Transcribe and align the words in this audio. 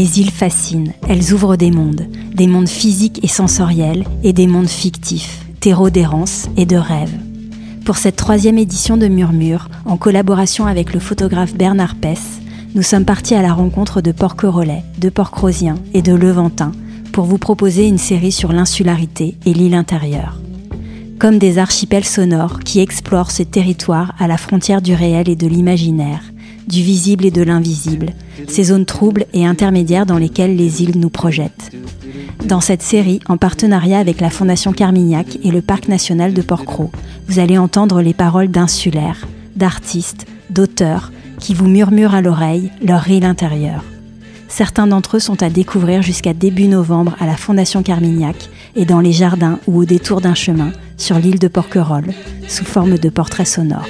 Les 0.00 0.18
îles 0.18 0.30
fascinent, 0.30 0.94
elles 1.10 1.34
ouvrent 1.34 1.56
des 1.56 1.70
mondes, 1.70 2.06
des 2.34 2.46
mondes 2.46 2.70
physiques 2.70 3.22
et 3.22 3.28
sensoriels 3.28 4.06
et 4.22 4.32
des 4.32 4.46
mondes 4.46 4.66
fictifs, 4.66 5.44
terreaux 5.60 5.90
d'errance 5.90 6.48
et 6.56 6.64
de 6.64 6.76
rêve. 6.76 7.12
Pour 7.84 7.98
cette 7.98 8.16
troisième 8.16 8.56
édition 8.56 8.96
de 8.96 9.08
Murmure, 9.08 9.68
en 9.84 9.98
collaboration 9.98 10.64
avec 10.64 10.94
le 10.94 11.00
photographe 11.00 11.54
Bernard 11.54 11.96
Pess, 11.96 12.40
nous 12.74 12.80
sommes 12.80 13.04
partis 13.04 13.34
à 13.34 13.42
la 13.42 13.52
rencontre 13.52 14.00
de 14.00 14.10
Porquerolles, 14.10 14.82
de 14.96 15.10
Port-Crozien 15.10 15.74
et 15.92 16.00
de 16.00 16.14
Levantin 16.14 16.72
pour 17.12 17.26
vous 17.26 17.36
proposer 17.36 17.86
une 17.86 17.98
série 17.98 18.32
sur 18.32 18.54
l'insularité 18.54 19.36
et 19.44 19.52
l'île 19.52 19.74
intérieure. 19.74 20.40
Comme 21.18 21.36
des 21.36 21.58
archipels 21.58 22.06
sonores 22.06 22.60
qui 22.60 22.80
explorent 22.80 23.32
ce 23.32 23.42
territoire 23.42 24.14
à 24.18 24.28
la 24.28 24.38
frontière 24.38 24.80
du 24.80 24.94
réel 24.94 25.28
et 25.28 25.36
de 25.36 25.46
l'imaginaire, 25.46 26.22
du 26.66 26.82
visible 26.82 27.24
et 27.26 27.30
de 27.30 27.42
l'invisible, 27.42 28.12
ces 28.48 28.64
zones 28.64 28.86
troubles 28.86 29.26
et 29.32 29.46
intermédiaires 29.46 30.06
dans 30.06 30.18
lesquelles 30.18 30.56
les 30.56 30.82
îles 30.82 30.98
nous 30.98 31.10
projettent. 31.10 31.70
Dans 32.44 32.60
cette 32.60 32.82
série, 32.82 33.20
en 33.28 33.36
partenariat 33.36 33.98
avec 33.98 34.20
la 34.20 34.30
Fondation 34.30 34.72
Carmignac 34.72 35.38
et 35.42 35.50
le 35.50 35.62
Parc 35.62 35.88
national 35.88 36.32
de 36.32 36.42
Port-Cros, 36.42 36.90
vous 37.28 37.38
allez 37.38 37.58
entendre 37.58 38.00
les 38.02 38.14
paroles 38.14 38.48
d'insulaires, 38.48 39.26
d'artistes, 39.56 40.26
d'auteurs 40.48 41.12
qui 41.38 41.54
vous 41.54 41.68
murmurent 41.68 42.14
à 42.14 42.22
l'oreille 42.22 42.70
leur 42.82 43.08
île 43.08 43.24
intérieure. 43.24 43.84
Certains 44.48 44.88
d'entre 44.88 45.16
eux 45.16 45.20
sont 45.20 45.42
à 45.42 45.48
découvrir 45.48 46.02
jusqu'à 46.02 46.34
début 46.34 46.66
novembre 46.66 47.14
à 47.20 47.26
la 47.26 47.36
Fondation 47.36 47.82
Carmignac 47.82 48.50
et 48.74 48.84
dans 48.84 49.00
les 49.00 49.12
jardins 49.12 49.60
ou 49.68 49.78
au 49.78 49.84
détour 49.84 50.20
d'un 50.20 50.34
chemin 50.34 50.72
sur 50.96 51.18
l'île 51.18 51.38
de 51.38 51.48
Porquerolles, 51.48 52.12
sous 52.48 52.64
forme 52.64 52.98
de 52.98 53.08
portraits 53.08 53.46
sonores. 53.46 53.86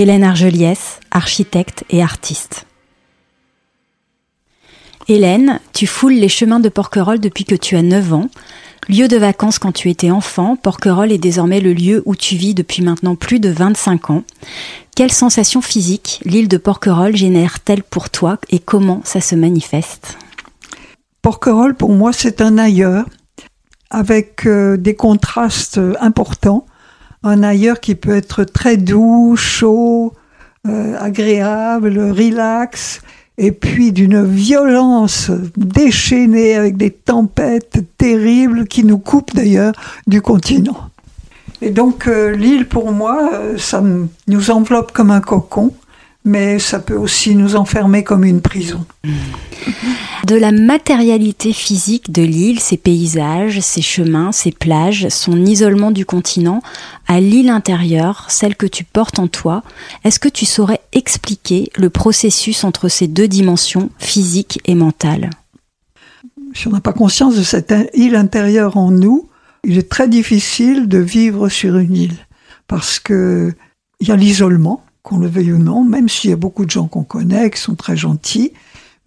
Hélène 0.00 0.24
Argeliès, 0.24 0.98
architecte 1.10 1.84
et 1.90 2.02
artiste. 2.02 2.64
Hélène, 5.08 5.60
tu 5.74 5.86
foules 5.86 6.14
les 6.14 6.30
chemins 6.30 6.58
de 6.58 6.70
Porquerolles 6.70 7.20
depuis 7.20 7.44
que 7.44 7.54
tu 7.54 7.76
as 7.76 7.82
9 7.82 8.14
ans. 8.14 8.30
Lieu 8.88 9.08
de 9.08 9.18
vacances 9.18 9.58
quand 9.58 9.72
tu 9.72 9.90
étais 9.90 10.10
enfant, 10.10 10.56
Porquerolles 10.56 11.12
est 11.12 11.18
désormais 11.18 11.60
le 11.60 11.74
lieu 11.74 12.02
où 12.06 12.16
tu 12.16 12.34
vis 12.34 12.54
depuis 12.54 12.82
maintenant 12.82 13.14
plus 13.14 13.40
de 13.40 13.50
25 13.50 14.08
ans. 14.08 14.24
Quelles 14.96 15.12
sensations 15.12 15.60
physiques 15.60 16.22
l'île 16.24 16.48
de 16.48 16.56
Porquerolles 16.56 17.14
génère-t-elle 17.14 17.82
pour 17.82 18.08
toi 18.08 18.38
et 18.48 18.58
comment 18.58 19.02
ça 19.04 19.20
se 19.20 19.34
manifeste? 19.34 20.16
Porquerolles, 21.20 21.76
pour 21.76 21.92
moi, 21.92 22.14
c'est 22.14 22.40
un 22.40 22.56
ailleurs 22.56 23.04
avec 23.90 24.46
euh, 24.46 24.78
des 24.78 24.96
contrastes 24.96 25.78
importants 26.00 26.64
un 27.22 27.42
ailleurs 27.42 27.80
qui 27.80 27.94
peut 27.94 28.14
être 28.14 28.44
très 28.44 28.76
doux, 28.76 29.36
chaud, 29.36 30.14
euh, 30.66 30.96
agréable, 30.98 31.98
relax, 31.98 33.00
et 33.38 33.52
puis 33.52 33.92
d'une 33.92 34.24
violence 34.24 35.30
déchaînée 35.56 36.54
avec 36.54 36.76
des 36.76 36.90
tempêtes 36.90 37.80
terribles 37.96 38.66
qui 38.66 38.84
nous 38.84 38.98
coupent 38.98 39.34
d'ailleurs 39.34 39.72
du 40.06 40.20
continent. 40.20 40.90
Et 41.62 41.70
donc 41.70 42.06
euh, 42.06 42.30
l'île 42.36 42.66
pour 42.66 42.92
moi, 42.92 43.30
euh, 43.34 43.58
ça 43.58 43.82
nous 44.26 44.50
enveloppe 44.50 44.92
comme 44.92 45.10
un 45.10 45.20
cocon 45.20 45.72
mais 46.24 46.58
ça 46.58 46.78
peut 46.78 46.96
aussi 46.96 47.34
nous 47.34 47.56
enfermer 47.56 48.04
comme 48.04 48.24
une 48.24 48.40
prison. 48.40 48.84
De 50.26 50.36
la 50.36 50.52
matérialité 50.52 51.52
physique 51.52 52.12
de 52.12 52.22
l'île, 52.22 52.60
ses 52.60 52.76
paysages, 52.76 53.60
ses 53.60 53.82
chemins, 53.82 54.32
ses 54.32 54.52
plages, 54.52 55.08
son 55.08 55.44
isolement 55.44 55.90
du 55.90 56.04
continent, 56.04 56.62
à 57.08 57.20
l'île 57.20 57.48
intérieure, 57.48 58.26
celle 58.28 58.56
que 58.56 58.66
tu 58.66 58.84
portes 58.84 59.18
en 59.18 59.28
toi, 59.28 59.62
est-ce 60.04 60.20
que 60.20 60.28
tu 60.28 60.44
saurais 60.44 60.80
expliquer 60.92 61.70
le 61.76 61.90
processus 61.90 62.64
entre 62.64 62.88
ces 62.88 63.08
deux 63.08 63.28
dimensions, 63.28 63.90
physique 63.98 64.60
et 64.66 64.74
mentale? 64.74 65.30
Si 66.52 66.68
on 66.68 66.72
n'a 66.72 66.80
pas 66.80 66.92
conscience 66.92 67.36
de 67.36 67.42
cette 67.42 67.72
île 67.94 68.16
intérieure 68.16 68.76
en 68.76 68.90
nous, 68.90 69.28
il 69.64 69.78
est 69.78 69.88
très 69.88 70.08
difficile 70.08 70.88
de 70.88 70.98
vivre 70.98 71.48
sur 71.48 71.76
une 71.76 71.96
île 71.96 72.26
parce 72.66 72.98
que 72.98 73.52
il 74.00 74.08
y 74.08 74.12
a 74.12 74.16
l'isolement, 74.16 74.82
qu'on 75.02 75.18
le 75.18 75.28
veuille 75.28 75.52
ou 75.52 75.58
non, 75.58 75.84
même 75.84 76.08
s'il 76.08 76.30
y 76.30 76.32
a 76.32 76.36
beaucoup 76.36 76.64
de 76.64 76.70
gens 76.70 76.86
qu'on 76.86 77.04
connaît, 77.04 77.50
qui 77.50 77.60
sont 77.60 77.74
très 77.74 77.96
gentils, 77.96 78.52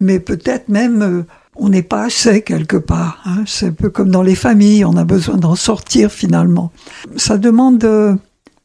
mais 0.00 0.18
peut-être 0.18 0.68
même 0.68 1.02
euh, 1.02 1.22
on 1.56 1.68
n'est 1.68 1.82
pas 1.82 2.04
assez 2.04 2.42
quelque 2.42 2.76
part. 2.76 3.20
Hein. 3.24 3.44
C'est 3.46 3.66
un 3.66 3.72
peu 3.72 3.90
comme 3.90 4.10
dans 4.10 4.22
les 4.22 4.34
familles, 4.34 4.84
on 4.84 4.96
a 4.96 5.04
besoin 5.04 5.36
d'en 5.36 5.54
sortir 5.54 6.10
finalement. 6.10 6.72
Ça 7.16 7.38
demande 7.38 7.78
de, 7.78 8.16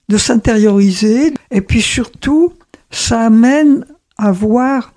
de 0.09 0.17
s'intérioriser, 0.17 1.33
et 1.51 1.61
puis 1.61 1.81
surtout, 1.81 2.53
ça 2.91 3.21
amène 3.21 3.85
à 4.17 4.31
voir 4.31 4.93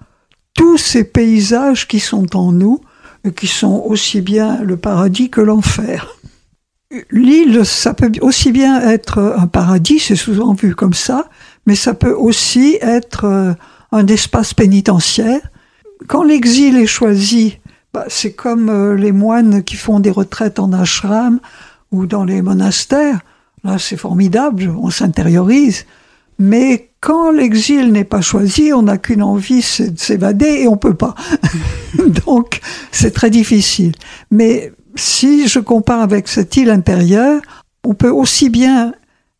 tous 0.54 0.78
ces 0.78 1.04
paysages 1.04 1.87
qui 1.87 2.00
sont 2.00 2.37
en 2.37 2.53
nous, 2.53 2.81
qui 3.37 3.47
sont 3.47 3.82
aussi 3.87 4.21
bien 4.21 4.62
le 4.62 4.76
paradis 4.76 5.31
que 5.31 5.41
l'enfer. 5.41 6.19
L'île, 7.10 7.65
ça 7.65 7.94
peut 7.94 8.10
aussi 8.21 8.53
bien 8.53 8.81
être 8.81 9.19
un 9.38 9.47
paradis, 9.47 9.98
c'est 9.98 10.16
souvent 10.16 10.53
vu 10.53 10.75
comme 10.75 10.92
ça, 10.92 11.28
mais 11.66 11.74
ça 11.74 11.94
peut 11.94 12.12
aussi 12.12 12.78
être 12.80 13.24
euh, 13.24 13.54
un 13.92 14.06
espace 14.06 14.54
pénitentiaire. 14.54 15.40
Quand 16.08 16.22
l'exil 16.22 16.76
est 16.76 16.86
choisi, 16.86 17.58
bah, 17.92 18.04
c'est 18.08 18.32
comme 18.32 18.68
euh, 18.68 18.96
les 18.96 19.12
moines 19.12 19.62
qui 19.62 19.76
font 19.76 20.00
des 20.00 20.10
retraites 20.10 20.58
en 20.58 20.72
ashram 20.72 21.40
ou 21.90 22.06
dans 22.06 22.24
les 22.24 22.42
monastères. 22.42 23.20
Là, 23.64 23.78
c'est 23.78 23.96
formidable, 23.96 24.74
on 24.80 24.90
s'intériorise. 24.90 25.86
Mais 26.38 26.90
quand 27.00 27.30
l'exil 27.30 27.92
n'est 27.92 28.04
pas 28.04 28.20
choisi, 28.20 28.72
on 28.72 28.82
n'a 28.82 28.98
qu'une 28.98 29.22
envie, 29.22 29.62
c'est 29.62 29.90
de 29.90 29.98
s'évader 29.98 30.62
et 30.62 30.68
on 30.68 30.76
peut 30.76 30.94
pas. 30.94 31.14
Donc, 32.26 32.60
c'est 32.90 33.12
très 33.12 33.30
difficile. 33.30 33.92
Mais 34.30 34.72
si 34.94 35.46
je 35.46 35.60
compare 35.60 36.00
avec 36.00 36.28
cette 36.28 36.56
île 36.56 36.70
intérieure, 36.70 37.40
on 37.84 37.94
peut 37.94 38.10
aussi 38.10 38.50
bien 38.50 38.94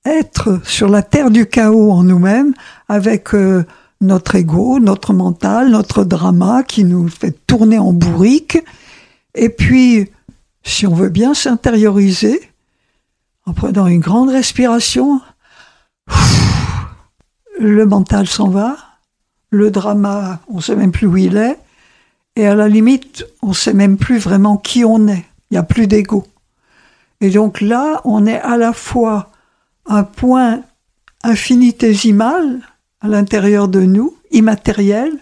être 0.05 0.61
sur 0.65 0.89
la 0.89 1.03
terre 1.03 1.31
du 1.31 1.47
chaos 1.47 1.93
en 1.93 2.03
nous-mêmes 2.03 2.55
avec 2.89 3.35
euh, 3.35 3.65
notre 4.01 4.35
ego, 4.35 4.81
notre 4.81 5.13
mental, 5.13 5.71
notre 5.71 6.05
drama 6.05 6.63
qui 6.65 6.85
nous 6.85 7.09
fait 7.09 7.35
tourner 7.47 7.79
en 7.79 7.93
bourrique. 7.93 8.59
Et 9.35 9.49
puis, 9.49 10.11
si 10.65 10.87
on 10.87 10.95
veut 10.95 11.09
bien 11.09 11.35
s'intérioriser, 11.35 12.41
en 13.47 13.53
prenant 13.53 13.87
une 13.87 14.01
grande 14.01 14.31
respiration, 14.31 15.21
le 17.59 17.87
mental 17.87 18.27
s'en 18.27 18.49
va, 18.49 18.77
le 19.51 19.71
drama, 19.71 20.41
on 20.49 20.61
sait 20.61 20.77
même 20.77 20.93
plus 20.93 21.07
où 21.07 21.17
il 21.17 21.37
est, 21.37 21.59
et 22.35 22.47
à 22.47 22.55
la 22.55 22.69
limite, 22.69 23.27
on 23.43 23.53
sait 23.53 23.75
même 23.75 23.99
plus 23.99 24.19
vraiment 24.19 24.57
qui 24.57 24.85
on 24.85 25.07
est. 25.09 25.25
Il 25.51 25.55
n'y 25.55 25.59
a 25.59 25.63
plus 25.63 25.87
d'ego. 25.87 26.27
Et 27.21 27.31
donc 27.31 27.61
là, 27.61 28.01
on 28.05 28.27
est 28.27 28.41
à 28.41 28.57
la 28.57 28.73
fois 28.73 29.32
un 29.87 30.05
point 30.05 30.63
infinitésimal 31.23 32.61
à 33.01 33.09
l'intérieur 33.09 33.69
de 33.69 33.81
nous, 33.81 34.17
immatériel, 34.31 35.13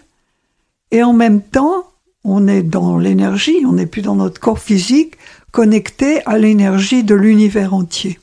et 0.91 1.03
en 1.03 1.13
même 1.13 1.41
temps, 1.41 1.85
on 2.23 2.47
est 2.47 2.63
dans 2.63 2.97
l'énergie, 2.97 3.63
on 3.65 3.73
n'est 3.73 3.85
plus 3.85 4.01
dans 4.01 4.15
notre 4.15 4.39
corps 4.39 4.59
physique, 4.59 5.15
connecté 5.51 6.21
à 6.25 6.37
l'énergie 6.37 7.03
de 7.03 7.15
l'univers 7.15 7.73
entier. 7.73 8.19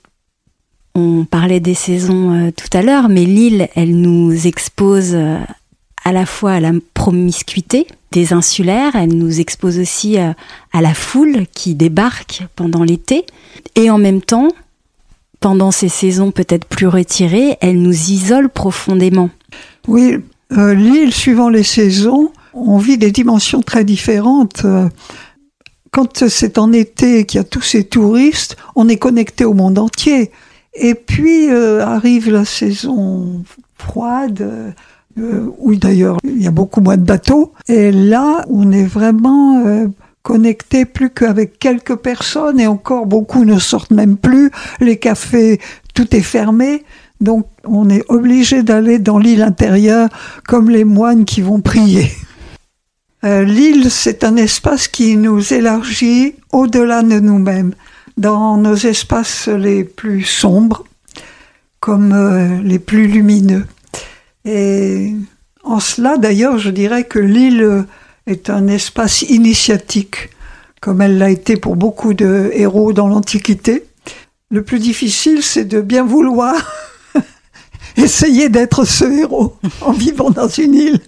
On 0.95 1.25
parlait 1.25 1.61
des 1.61 1.75
saisons 1.75 2.33
euh, 2.33 2.51
tout 2.51 2.77
à 2.77 2.83
l'heure, 2.83 3.09
mais 3.09 3.25
l'île, 3.25 3.69
elle 3.75 4.01
nous 4.01 4.47
expose 4.47 5.15
euh, 5.15 5.39
à 6.05 6.13
la 6.13 6.27
fois 6.27 6.53
à 6.53 6.61
la 6.61 6.73
promiscuité 6.95 7.87
des 8.11 8.33
insulaires, 8.33 8.97
elle 8.97 9.17
nous 9.17 9.41
expose 9.41 9.79
aussi 9.79 10.19
euh, 10.19 10.33
à 10.73 10.81
la 10.81 10.95
foule 10.95 11.47
qui 11.53 11.75
débarque 11.75 12.45
pendant 12.57 12.83
l'été, 12.83 13.27
et 13.75 13.91
en 13.91 13.99
même 13.99 14.23
temps, 14.23 14.49
pendant 15.41 15.71
ces 15.71 15.89
saisons 15.89 16.31
peut-être 16.31 16.67
plus 16.67 16.87
retirées, 16.87 17.57
elle 17.61 17.81
nous 17.81 18.11
isole 18.11 18.49
profondément. 18.49 19.31
Oui, 19.87 20.17
euh, 20.57 20.75
l'île, 20.75 21.13
suivant 21.13 21.49
les 21.49 21.63
saisons, 21.63 22.33
on 22.55 22.79
vit 22.79 22.99
des 22.99 23.13
dimensions 23.13 23.63
très 23.63 23.85
différentes. 23.85 24.63
Euh, 24.65 24.89
quand 25.91 26.29
c'est 26.29 26.59
en 26.59 26.73
été 26.73 27.25
qu'il 27.25 27.39
y 27.39 27.41
a 27.41 27.45
tous 27.45 27.63
ces 27.63 27.85
touristes, 27.85 28.57
on 28.75 28.89
est 28.89 28.97
connecté 28.97 29.45
au 29.45 29.55
monde 29.55 29.79
entier. 29.79 30.31
Et 30.75 30.95
puis 30.95 31.51
euh, 31.51 31.85
arrive 31.85 32.31
la 32.31 32.45
saison 32.45 33.43
froide, 33.75 34.75
où 35.17 35.75
d'ailleurs 35.75 36.19
il 36.23 36.43
y 36.43 36.47
a 36.47 36.53
beaucoup 36.53 36.81
moins 36.81 36.97
de 36.97 37.03
bateaux. 37.05 37.53
Et 37.69 37.91
là, 37.91 38.45
on 38.49 38.71
est 38.71 38.85
vraiment 38.85 39.89
connecté 40.23 40.85
plus 40.85 41.11
qu'avec 41.11 41.59
quelques 41.59 41.97
personnes 41.97 42.61
et 42.61 42.67
encore 42.67 43.07
beaucoup 43.07 43.45
ne 43.45 43.59
sortent 43.59 43.91
même 43.91 44.17
plus. 44.17 44.51
Les 44.81 44.99
cafés, 44.99 45.61
tout 45.95 46.15
est 46.15 46.23
fermé. 46.23 46.85
Donc 47.21 47.47
on 47.65 47.91
est 47.91 48.05
obligé 48.09 48.63
d'aller 48.63 48.99
dans 48.99 49.19
l'île 49.19 49.43
intérieure 49.43 50.09
comme 50.47 50.71
les 50.71 50.85
moines 50.85 51.25
qui 51.25 51.41
vont 51.43 51.61
prier. 51.61 52.11
Euh, 53.25 53.43
l'île, 53.43 53.91
c'est 53.91 54.23
un 54.23 54.37
espace 54.37 54.87
qui 54.87 55.17
nous 55.17 55.53
élargit 55.53 56.37
au-delà 56.53 57.03
de 57.03 57.19
nous-mêmes, 57.19 57.75
dans 58.17 58.57
nos 58.57 58.77
espaces 58.77 59.49
les 59.49 59.83
plus 59.83 60.23
sombres, 60.23 60.85
comme 61.81 62.13
euh, 62.13 62.63
les 62.63 62.79
plus 62.79 63.09
lumineux. 63.09 63.67
Et 64.45 65.17
en 65.65 65.81
cela, 65.81 66.17
d'ailleurs, 66.17 66.59
je 66.59 66.71
dirais 66.71 67.03
que 67.03 67.19
l'île 67.19 67.87
est 68.29 68.51
un 68.51 68.69
espace 68.69 69.23
initiatique, 69.23 70.31
comme 70.81 71.01
elle 71.01 71.19
l'a 71.19 71.31
été 71.31 71.57
pour 71.57 71.77
beaucoup 71.77 72.15
de 72.15 72.51
héros 72.53 72.93
dans 72.93 73.09
l'Antiquité. 73.09 73.85
Le 74.51 74.63
plus 74.63 74.79
difficile, 74.79 75.43
c'est 75.43 75.65
de 75.65 75.81
bien 75.81 76.05
vouloir 76.05 76.55
essayer 77.97 78.49
d'être 78.49 78.85
ce 78.85 79.05
héros 79.05 79.57
en 79.81 79.93
vivant 79.93 80.31
dans 80.31 80.49
une 80.49 80.75
île. 80.75 81.01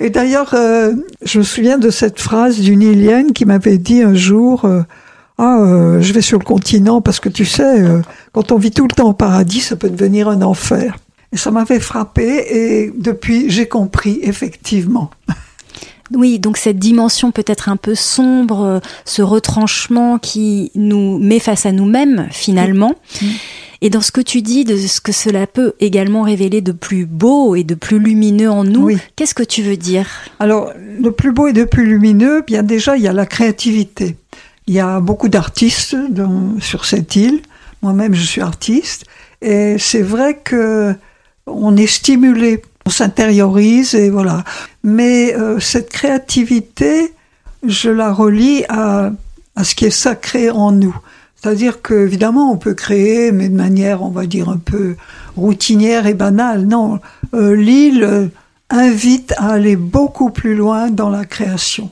Et 0.00 0.10
d'ailleurs, 0.10 0.54
euh, 0.54 0.94
je 1.22 1.38
me 1.38 1.44
souviens 1.44 1.78
de 1.78 1.90
cette 1.90 2.20
phrase 2.20 2.60
d'une 2.60 2.82
Ilienne 2.82 3.32
qui 3.32 3.44
m'avait 3.44 3.78
dit 3.78 4.02
un 4.02 4.14
jour 4.14 4.64
euh, 4.64 4.82
Ah, 5.38 5.58
euh, 5.60 6.00
je 6.00 6.12
vais 6.12 6.20
sur 6.20 6.38
le 6.38 6.44
continent 6.44 7.00
parce 7.00 7.20
que 7.20 7.28
tu 7.28 7.44
sais, 7.44 7.84
quand 8.32 8.52
on 8.52 8.58
vit 8.58 8.70
tout 8.70 8.86
le 8.86 8.94
temps 8.94 9.08
au 9.08 9.14
paradis, 9.14 9.60
ça 9.60 9.76
peut 9.76 9.90
devenir 9.90 10.28
un 10.28 10.42
enfer. 10.42 10.96
Et 11.32 11.36
ça 11.36 11.50
m'avait 11.50 11.80
frappé 11.80 12.44
et 12.48 12.92
depuis, 12.96 13.50
j'ai 13.50 13.66
compris, 13.66 14.20
effectivement. 14.22 15.10
Oui, 16.12 16.38
donc 16.38 16.56
cette 16.58 16.78
dimension 16.78 17.30
peut-être 17.30 17.68
un 17.68 17.76
peu 17.76 17.94
sombre, 17.94 18.80
ce 19.04 19.22
retranchement 19.22 20.18
qui 20.18 20.70
nous 20.74 21.18
met 21.18 21.38
face 21.38 21.64
à 21.66 21.72
nous-mêmes 21.72 22.28
finalement. 22.30 22.94
Et 23.80 23.90
dans 23.90 24.00
ce 24.00 24.12
que 24.12 24.20
tu 24.20 24.40
dis 24.42 24.64
de 24.64 24.76
ce 24.76 25.00
que 25.00 25.12
cela 25.12 25.46
peut 25.46 25.74
également 25.80 26.22
révéler 26.22 26.60
de 26.60 26.72
plus 26.72 27.06
beau 27.06 27.54
et 27.54 27.64
de 27.64 27.74
plus 27.74 27.98
lumineux 27.98 28.50
en 28.50 28.64
nous, 28.64 28.90
qu'est-ce 29.16 29.34
que 29.34 29.42
tu 29.42 29.62
veux 29.62 29.76
dire? 29.76 30.06
Alors, 30.40 30.72
le 31.00 31.10
plus 31.10 31.32
beau 31.32 31.48
et 31.48 31.52
de 31.52 31.64
plus 31.64 31.86
lumineux, 31.86 32.42
bien 32.46 32.62
déjà, 32.62 32.96
il 32.96 33.02
y 33.02 33.08
a 33.08 33.12
la 33.12 33.26
créativité. 33.26 34.16
Il 34.66 34.74
y 34.74 34.80
a 34.80 35.00
beaucoup 35.00 35.28
d'artistes 35.28 35.96
sur 36.60 36.84
cette 36.84 37.16
île. 37.16 37.40
Moi-même, 37.82 38.14
je 38.14 38.24
suis 38.24 38.40
artiste. 38.40 39.04
Et 39.42 39.76
c'est 39.78 40.02
vrai 40.02 40.40
que 40.42 40.94
on 41.46 41.76
est 41.76 41.86
stimulé, 41.86 42.62
on 42.86 42.90
s'intériorise 42.90 43.94
et 43.94 44.10
voilà. 44.10 44.44
Mais 44.82 45.34
euh, 45.34 45.58
cette 45.60 45.90
créativité, 45.90 47.12
je 47.66 47.90
la 47.90 48.12
relie 48.12 48.64
à, 48.68 49.10
à 49.56 49.64
ce 49.64 49.74
qui 49.74 49.86
est 49.86 49.90
sacré 49.90 50.50
en 50.50 50.72
nous. 50.72 50.96
C'est-à-dire 51.36 51.82
qu'évidemment, 51.82 52.50
on 52.50 52.56
peut 52.56 52.74
créer, 52.74 53.30
mais 53.30 53.50
de 53.50 53.56
manière, 53.56 54.02
on 54.02 54.08
va 54.08 54.24
dire, 54.26 54.48
un 54.48 54.56
peu 54.56 54.96
routinière 55.36 56.06
et 56.06 56.14
banale. 56.14 56.64
Non, 56.64 57.00
euh, 57.34 57.54
l'île 57.54 58.30
invite 58.70 59.34
à 59.36 59.52
aller 59.52 59.76
beaucoup 59.76 60.30
plus 60.30 60.54
loin 60.54 60.90
dans 60.90 61.10
la 61.10 61.24
création. 61.24 61.90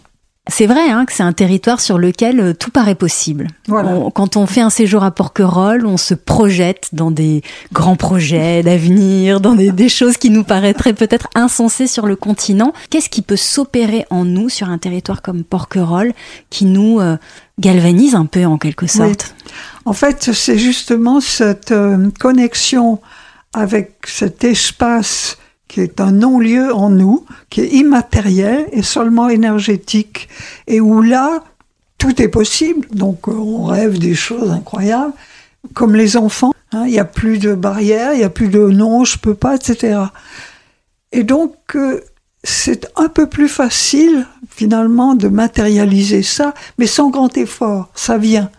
C'est 0.48 0.66
vrai 0.66 0.90
hein, 0.90 1.04
que 1.04 1.12
c'est 1.12 1.22
un 1.22 1.32
territoire 1.32 1.80
sur 1.80 1.98
lequel 1.98 2.40
euh, 2.40 2.52
tout 2.52 2.72
paraît 2.72 2.96
possible. 2.96 3.46
quand 3.68 4.36
on 4.36 4.46
fait 4.46 4.60
un 4.60 4.70
séjour 4.70 5.04
à 5.04 5.12
Porquerolles, 5.12 5.86
on 5.86 5.96
se 5.96 6.14
projette 6.14 6.88
dans 6.92 7.12
des 7.12 7.42
grands 7.72 7.94
projets 7.94 8.64
d'avenir, 8.64 9.40
dans 9.40 9.54
des, 9.54 9.88
choses 9.88 10.16
qui 10.16 10.30
nous 10.30 10.42
paraîtraient 10.42 10.94
peut-être 10.94 11.28
insensées 11.36 11.86
sur 11.86 12.06
le 12.06 12.16
continent. 12.16 12.72
Qu'est-ce 12.90 13.08
qui 13.08 13.22
peut 13.22 13.36
s'opérer 13.36 14.04
en 14.10 14.24
nous 14.24 14.48
sur 14.48 14.68
un 14.68 14.78
territoire 14.78 15.22
comme 15.22 15.44
Porquerolles 15.44 16.12
qui 16.50 16.64
nous 16.64 16.98
euh, 16.98 17.16
galvanise 17.60 18.16
un 18.16 18.26
peu 18.26 18.44
en 18.44 18.58
quelque 18.58 18.88
sorte? 18.88 19.36
En 19.84 19.92
fait, 19.92 20.32
c'est 20.32 20.58
justement 20.58 21.20
cette 21.20 21.70
euh, 21.70 22.10
connexion 22.18 23.00
avec 23.52 23.92
cet 24.06 24.42
espace 24.42 25.36
qui 25.72 25.80
est 25.80 26.02
un 26.02 26.12
non-lieu 26.12 26.74
en 26.74 26.90
nous, 26.90 27.24
qui 27.48 27.62
est 27.62 27.69
immatériel 27.69 28.66
et 28.72 28.82
seulement 28.82 29.30
énergétique, 29.30 30.28
et 30.66 30.82
où 30.82 31.00
là, 31.00 31.42
tout 31.96 32.20
est 32.20 32.28
possible. 32.28 32.86
Donc 32.92 33.26
euh, 33.26 33.32
on 33.32 33.64
rêve 33.64 33.98
des 33.98 34.14
choses 34.14 34.50
incroyables, 34.50 35.14
comme 35.72 35.96
les 35.96 36.19
enfants. 36.19 36.52
Hein. 36.72 36.82
Il 36.84 36.92
n'y 36.92 36.98
a 36.98 37.06
plus 37.06 37.38
de 37.38 37.54
barrières, 37.54 38.12
il 38.12 38.19
n'y 38.19 38.24
a 38.24 38.28
plus 38.28 38.48
de 38.48 38.69
non, 38.69 39.04
je 39.04 39.16
peux 39.19 39.34
pas, 39.34 39.54
etc. 39.54 39.98
Et 41.10 41.22
donc 41.22 41.56
euh, 41.74 42.02
c'est 42.44 42.86
un 42.96 43.08
peu 43.08 43.26
plus 43.26 43.48
facile 43.48 44.26
finalement 44.50 45.14
de 45.14 45.28
matérialiser 45.28 46.22
ça, 46.22 46.52
mais 46.76 46.86
sans 46.86 47.08
grand 47.08 47.34
effort. 47.38 47.88
Ça 47.94 48.19
vient. 48.19 48.50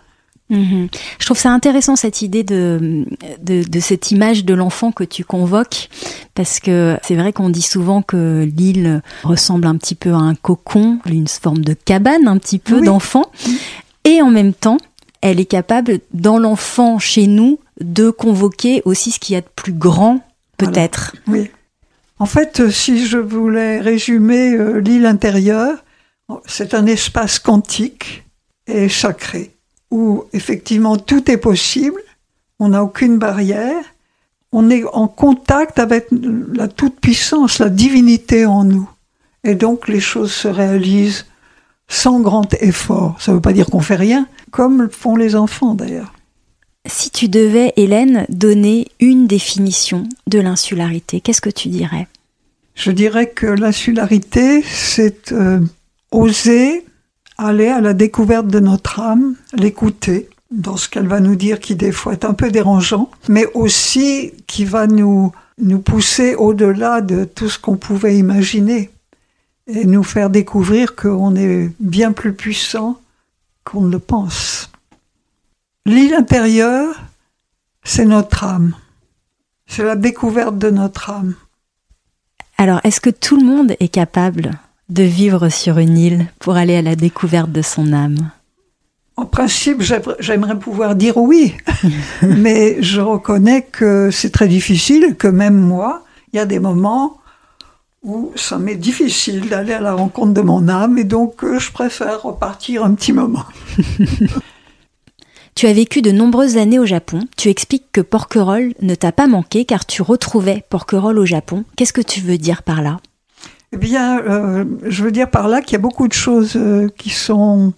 Mhm. 0.54 0.88
Je 1.20 1.26
trouve 1.26 1.38
ça 1.38 1.52
intéressant 1.52 1.96
cette 1.96 2.22
idée 2.22 2.44
de, 2.44 3.06
de, 3.42 3.80
cette 3.80 4.12
image 4.12 4.46
de 4.46 4.54
l'enfant 4.54 4.92
que 4.92 5.04
tu 5.04 5.24
convoques, 5.24 5.90
parce 6.36 6.60
que 6.60 6.98
c'est 7.04 7.16
vrai 7.16 7.34
qu'on 7.34 7.50
dit 7.50 7.62
souvent 7.62 8.02
que 8.02 8.48
l'île 8.56 9.02
ressemble 9.24 9.68
un 9.68 9.76
petit 9.78 9.96
peu 9.96 10.12
à 10.12 10.18
un 10.18 10.36
cocon, 10.36 11.00
une 11.06 11.28
forme 11.28 11.64
de 11.64 11.74
cabane 11.74 12.28
un 12.28 12.38
petit 12.38 12.60
peu 12.60 12.82
d'enfant, 12.82 13.26
et 14.06 14.22
en 14.22 14.30
même 14.30 14.54
temps, 14.54 14.78
elle 15.22 15.40
est 15.40 15.46
capable, 15.46 16.00
dans 16.14 16.38
l'enfant 16.38 17.00
chez 17.00 17.28
nous, 17.28 17.60
de 17.80 18.10
convoquer 18.10 18.82
aussi 18.86 19.12
ce 19.12 19.20
qu'il 19.20 19.34
y 19.34 19.38
a 19.38 19.42
de 19.42 19.50
plus 19.56 19.74
grand, 19.74 20.22
peut-être. 20.58 21.16
Oui. 21.28 21.50
En 22.20 22.26
fait, 22.26 22.70
si 22.70 23.08
je 23.08 23.18
voulais 23.18 23.80
résumer 23.80 24.54
euh, 24.54 24.80
l'île 24.80 25.06
intérieure, 25.06 25.84
c'est 26.46 26.74
un 26.74 26.86
espace 26.86 27.40
quantique 27.40 28.24
et 28.68 28.88
sacré 28.88 29.53
où 29.94 30.24
effectivement 30.34 30.98
tout 30.98 31.30
est 31.30 31.38
possible, 31.38 32.02
on 32.60 32.70
n'a 32.70 32.84
aucune 32.84 33.20
barrière, 33.20 33.86
on 34.52 34.72
est 34.72 34.84
en 34.92 35.08
contact 35.08 35.78
avec 35.78 36.08
la 36.12 36.68
toute-puissance, 36.68 37.60
la 37.60 37.70
divinité 37.70 38.48
en 38.48 38.64
nous. 38.64 38.90
Et 39.44 39.54
donc 39.54 39.88
les 39.88 40.00
choses 40.00 40.32
se 40.32 40.48
réalisent 40.48 41.28
sans 41.88 42.22
grand 42.22 42.52
effort. 42.56 43.18
Ça 43.20 43.32
ne 43.32 43.36
veut 43.36 43.42
pas 43.42 43.54
dire 43.54 43.68
qu'on 43.68 43.82
fait 43.82 43.96
rien, 43.96 44.28
comme 44.50 44.90
font 44.90 45.16
les 45.16 45.36
enfants 45.36 45.76
d'ailleurs. 45.76 46.14
Si 46.88 47.12
tu 47.12 47.30
devais, 47.30 47.72
Hélène, 47.78 48.26
donner 48.30 48.88
une 49.00 49.28
définition 49.28 50.10
de 50.26 50.40
l'insularité, 50.40 51.22
qu'est-ce 51.22 51.40
que 51.40 51.52
tu 51.52 51.70
dirais? 51.70 52.08
Je 52.74 52.90
dirais 52.90 53.30
que 53.30 53.46
l'insularité, 53.46 54.64
c'est 54.64 55.32
euh, 55.34 55.60
oser 56.12 56.84
aller 57.38 57.68
à 57.68 57.82
la 57.82 57.94
découverte 57.94 58.48
de 58.48 58.60
notre 58.60 59.00
âme, 59.00 59.36
l'écouter 59.54 60.30
dans 60.52 60.78
ce 60.78 60.88
qu'elle 60.88 61.08
va 61.08 61.20
nous 61.20 61.36
dire 61.36 61.60
qui 61.60 61.76
des 61.76 61.92
fois 61.92 62.14
est 62.14 62.26
un 62.26 62.34
peu 62.34 62.52
dérangeant, 62.52 63.10
mais 63.28 63.46
aussi 63.54 64.34
qui 64.48 64.66
va 64.66 64.88
nous, 64.88 65.32
nous 65.58 65.80
pousser 65.80 66.36
au-delà 66.36 67.02
de 67.02 67.24
tout 67.24 67.50
ce 67.50 67.60
qu'on 67.60 67.76
pouvait 67.76 68.18
imaginer 68.18 68.92
et 69.68 69.86
nous 69.86 70.04
faire 70.04 70.30
découvrir 70.30 70.96
qu'on 70.96 71.36
est 71.36 71.72
bien 71.80 72.12
plus 72.12 72.34
puissant 72.34 73.00
qu'on 73.64 73.82
ne 73.82 73.92
le 73.92 74.00
pense. 74.00 74.70
L'île 75.86 76.14
intérieure, 76.14 77.02
c'est 77.84 78.06
notre 78.06 78.44
âme. 78.44 78.76
C'est 79.68 79.84
la 79.84 79.96
découverte 79.96 80.58
de 80.58 80.70
notre 80.70 81.10
âme. 81.10 81.36
Alors, 82.58 82.80
est-ce 82.84 83.02
que 83.02 83.10
tout 83.10 83.38
le 83.38 83.46
monde 83.46 83.76
est 83.80 83.88
capable 83.88 84.52
de 84.90 85.04
vivre 85.04 85.50
sur 85.50 85.78
une 85.78 85.98
île 85.98 86.28
pour 86.40 86.56
aller 86.56 86.76
à 86.76 86.82
la 86.82 86.96
découverte 86.96 87.52
de 87.52 87.62
son 87.62 87.94
âme 87.94 88.32
En 89.16 89.26
principe, 89.26 89.82
j'aimerais 90.20 90.60
pouvoir 90.60 90.96
dire 90.96 91.18
oui, 91.18 91.56
mais 92.22 92.82
je 92.82 93.02
reconnais 93.02 93.64
que 93.64 94.10
c'est 94.12 94.32
très 94.32 94.48
difficile, 94.48 95.16
que 95.18 95.28
même 95.28 95.58
moi, 95.58 96.04
il 96.32 96.38
y 96.38 96.40
a 96.40 96.46
des 96.46 96.60
moments 96.60 97.18
où 98.04 98.32
ça 98.36 98.58
m'est 98.58 98.76
difficile 98.76 99.48
d'aller 99.48 99.74
à 99.74 99.80
la 99.80 99.94
rencontre 99.94 100.34
de 100.34 100.42
mon 100.42 100.68
âme 100.68 100.98
et 100.98 101.06
donc 101.06 101.44
euh, 101.44 101.58
je 101.58 101.72
préfère 101.72 102.24
repartir 102.24 102.84
un 102.84 102.94
petit 102.94 103.14
moment. 103.14 103.46
Tu 105.56 105.68
as 105.68 105.74
vécu 105.74 106.02
de 106.02 106.12
nombreuses 106.12 106.58
années 106.58 106.80
au 106.80 106.86
Japon. 106.86 107.28
Tu 107.38 107.50
expliques 107.50 107.92
que 107.92 108.02
Porquerolles 108.02 108.74
ne 108.82 108.96
t'a 108.96 109.12
pas 109.12 109.28
manqué 109.28 109.66
car 109.66 109.86
tu 109.86 110.02
retrouvais 110.02 110.64
Porquerolles 110.68 111.20
au 111.20 111.26
Japon. 111.26 111.64
Qu'est-ce 111.76 111.94
que 111.94 112.02
tu 112.02 112.22
veux 112.22 112.40
dire 112.40 112.64
par 112.64 112.82
là? 112.82 113.00
Eh 113.74 113.78
bien, 113.78 114.20
euh, 114.20 114.66
je 114.86 115.04
veux 115.04 115.12
dire 115.12 115.32
par 115.32 115.48
là 115.48 115.62
qu'il 115.62 115.74
y 115.74 115.76
a 115.78 115.80
beaucoup 115.80 116.08
de 116.08 116.14
choses 116.14 116.54
euh, 116.56 116.90
qui 116.96 117.10
sont 117.10 117.74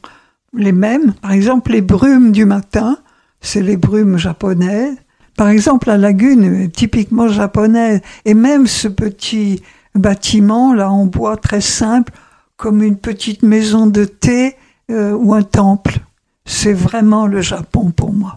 les 0.54 0.74
mêmes. 0.74 1.14
Par 1.22 1.32
exemple, 1.32 1.72
les 1.72 1.82
brumes 1.82 2.34
du 2.34 2.44
matin, 2.44 2.98
c'est 3.40 3.62
les 3.62 3.78
brumes 3.78 4.18
japonaises. 4.18 4.98
Par 5.38 5.48
exemple, 5.48 5.88
la 5.88 5.98
lagune 5.98 6.70
typiquement 6.70 7.30
japonaise. 7.30 8.02
Et 8.26 8.34
même 8.34 8.68
ce 8.68 8.90
petit 8.90 9.62
bâtiment, 9.96 10.74
là, 10.74 10.92
en 10.92 11.06
bois 11.06 11.38
très 11.38 11.62
simple, 11.62 12.12
comme 12.58 12.84
une 12.84 12.98
petite 12.98 13.42
maison 13.42 13.88
de 13.88 14.04
thé 14.04 14.58
euh, 14.92 15.14
ou 15.14 15.34
un 15.34 15.44
temple. 15.44 16.00
C'est 16.44 16.74
vraiment 16.74 17.26
le 17.26 17.40
Japon 17.40 17.94
pour 17.96 18.12
moi. 18.12 18.36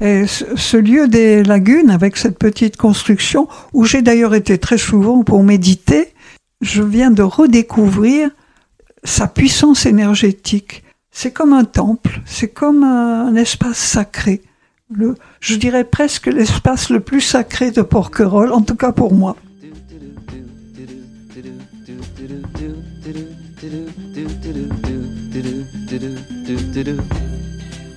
Et 0.00 0.24
ce 0.26 0.76
lieu 0.76 1.06
des 1.06 1.44
lagunes, 1.44 1.90
avec 1.90 2.16
cette 2.16 2.36
petite 2.36 2.76
construction, 2.76 3.46
où 3.72 3.84
j'ai 3.84 4.02
d'ailleurs 4.02 4.34
été 4.34 4.58
très 4.58 4.78
souvent 4.78 5.22
pour 5.22 5.44
méditer, 5.44 6.13
je 6.64 6.82
viens 6.82 7.10
de 7.10 7.22
redécouvrir 7.22 8.30
sa 9.04 9.28
puissance 9.28 9.84
énergétique. 9.86 10.82
C'est 11.10 11.30
comme 11.30 11.52
un 11.52 11.64
temple, 11.64 12.22
c'est 12.24 12.48
comme 12.48 12.82
un, 12.82 13.34
espace 13.36 13.78
sacré. 13.78 14.40
Je 15.40 15.56
dirais 15.56 15.84
presque 15.84 16.26
l'espace 16.26 16.88
le 16.88 17.00
plus 17.00 17.20
sacré 17.20 17.70
de 17.70 17.82
Porquerolles, 17.82 18.52
en 18.52 18.62
tout 18.62 18.76
cas 18.76 18.92
pour 18.92 19.12
moi. 19.12 19.36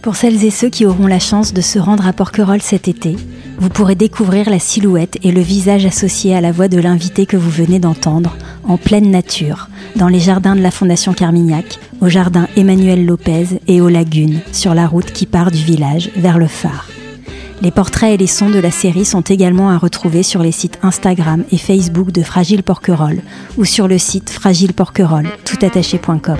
Pour 0.02 0.16
celles 0.16 0.44
et 0.44 0.52
ceux 0.52 0.70
qui 0.70 0.86
auront 0.86 1.08
la 1.08 1.20
chance 1.20 1.54
de 1.54 1.62
se 1.62 1.80
rendre 1.80 2.06
à 2.06 2.14
Porquerolles 2.14 2.62
cet 2.62 2.88
été, 2.88 3.16
Vous 3.60 3.70
pourrez 3.70 3.96
découvrir 3.96 4.52
la 4.52 4.60
silhouette 4.60 5.18
et 5.24 5.32
le 5.32 5.42
visage 5.42 5.88
associé 5.88 6.36
à 6.36 6.42
la 6.42 6.52
voix 6.52 6.68
de 6.68 6.80
l'invité 6.80 7.26
que 7.26 7.38
vous 7.38 7.50
venez 7.50 7.80
d'entendre 7.80 8.38
en 8.68 8.78
pleine 8.78 9.10
nature, 9.10 9.70
dans 9.96 10.08
les 10.08 10.20
jardins 10.20 10.56
de 10.56 10.62
la 10.62 10.72
Fondation 10.72 11.14
Carmignac, 11.14 11.80
au 12.02 12.10
jardin 12.10 12.48
Emmanuel 12.56 13.06
Lopez 13.06 13.60
et 13.68 13.82
aux 13.82 13.90
lagunes, 13.90 14.42
sur 14.52 14.74
la 14.74 14.88
route 14.88 15.12
qui 15.12 15.26
part 15.26 15.52
du 15.52 15.64
village 15.64 16.12
vers 16.16 16.38
le 16.38 16.48
phare. 16.48 16.88
Les 17.62 17.72
portraits 17.72 18.14
et 18.14 18.18
les 18.18 18.28
sons 18.28 18.52
de 18.52 18.60
la 18.60 18.70
série 18.70 19.06
sont 19.06 19.22
également 19.22 19.72
à 19.72 19.78
retrouver 19.78 20.22
sur 20.22 20.44
les 20.44 20.52
sites 20.52 20.78
Instagram 20.84 21.44
et 21.52 21.58
Facebook 21.58 22.12
de 22.12 22.22
Fragile 22.22 22.62
Porquerolles 22.62 23.22
ou 23.58 23.66
sur 23.66 23.88
le 23.88 23.98
site 23.98 24.30
fragileporquerolles 24.30 25.30
toutattaché.com. 25.44 26.38